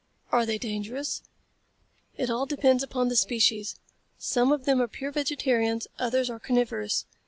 [0.31, 1.21] "Are they dangerous?"
[2.17, 3.75] "It all depends upon the species.
[4.17, 7.05] Some of them are pure vegetarians; others are carnivorous.